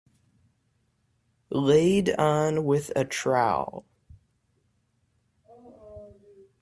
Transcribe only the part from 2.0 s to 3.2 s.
on with a